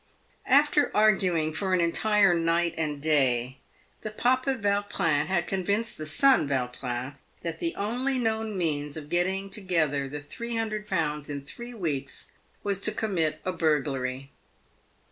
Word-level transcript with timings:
After 0.47 0.89
arguing 0.97 1.53
for 1.53 1.75
an 1.75 1.79
entire 1.79 2.33
night 2.33 2.73
and 2.75 2.99
day, 2.99 3.59
the 4.01 4.09
papa 4.09 4.55
Vautrin 4.55 5.27
had 5.27 5.45
convinced 5.45 5.95
the 5.99 6.07
son 6.07 6.49
Yautrin 6.49 7.17
that 7.43 7.59
the 7.59 7.75
only 7.75 8.17
known 8.17 8.57
means 8.57 8.97
of 8.97 9.09
getting 9.09 9.51
to 9.51 9.61
gether 9.61 10.09
300Z. 10.09 11.29
in 11.29 11.45
three 11.45 11.75
weeks 11.75 12.31
was 12.63 12.79
to 12.81 12.91
commit 12.91 13.41
a 13.45 13.51
burglary. 13.51 14.31